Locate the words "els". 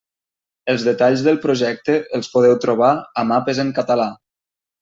0.71-0.85, 2.21-2.31